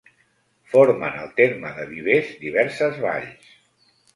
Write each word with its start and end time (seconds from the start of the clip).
Formen 0.71 1.19
el 1.25 1.29
terme 1.41 1.75
de 1.81 1.85
Vivers 1.91 2.33
diverses 2.47 2.99
valls. 3.07 3.53